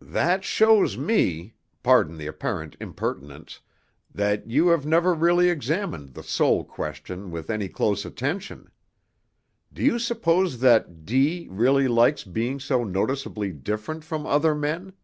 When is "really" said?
5.12-5.50, 11.50-11.86